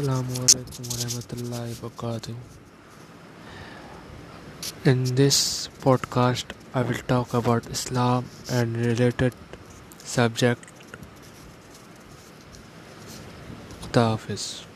[0.00, 2.36] Assalamualaikum warahmatullahi wabarakatuh.
[4.88, 9.36] In this podcast, I will talk about Islam and related
[10.00, 10.64] subject.
[13.92, 14.69] The office.